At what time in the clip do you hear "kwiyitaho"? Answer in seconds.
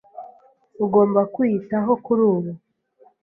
1.33-1.91